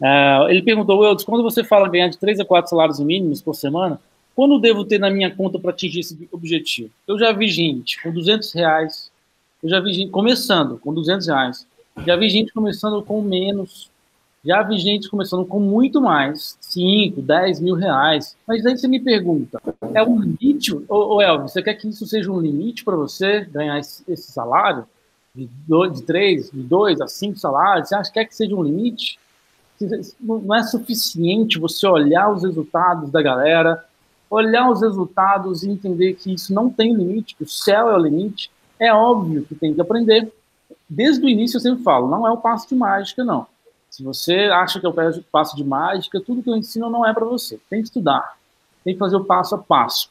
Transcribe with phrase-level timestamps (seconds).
[0.00, 3.54] Uh, ele perguntou, Weldes, quando você fala ganhar de 3 a 4 salários mínimos por
[3.54, 4.00] semana,
[4.34, 6.90] quando devo ter na minha conta para atingir esse objetivo?
[7.06, 9.10] Eu já vi gente com 200 reais,
[9.62, 11.66] eu já vi gente começando com 200 reais,
[12.06, 13.90] já vi gente começando com menos,
[14.44, 18.36] já vi gente começando com muito mais, 5, 10 mil reais.
[18.46, 19.60] Mas aí você me pergunta,
[19.92, 20.72] é um limite?
[20.88, 24.30] Ô, ô Elvis, você quer que isso seja um limite para você ganhar esse, esse
[24.30, 24.86] salário?
[25.34, 27.88] De, dois, de 3, de 2 a 5 salários?
[27.88, 29.18] Você acha que quer que seja um limite?
[30.20, 33.84] Não é suficiente você olhar os resultados da galera,
[34.30, 38.02] olhar os resultados e entender que isso não tem limite, que o céu é o
[38.02, 38.50] limite.
[38.78, 40.32] É óbvio que tem que aprender.
[40.88, 43.46] Desde o início eu sempre falo, não é o passo de mágica, não.
[43.90, 47.12] Se você acha que é o passo de mágica, tudo que eu ensino não é
[47.12, 47.58] para você.
[47.70, 48.36] Tem que estudar,
[48.84, 50.10] tem que fazer o passo a passo.